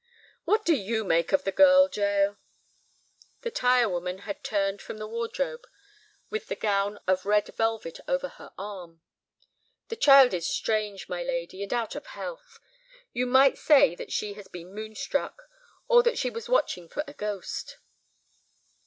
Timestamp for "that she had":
13.93-14.51